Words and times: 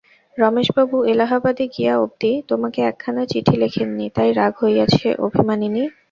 রমেশবাবু 0.37 0.97
এলাহাবাদে 1.05 1.65
গিয়া 1.75 1.93
অবধি 1.97 2.31
তোমাকে 2.49 2.79
একখানি 2.81 3.23
চিঠি 3.31 3.55
লেখেন 3.57 3.89
নি 3.97 4.05
তাই 4.15 4.29
রাগ 4.33 4.53
হইয়াছে–অভিমানিনী! 4.61 5.83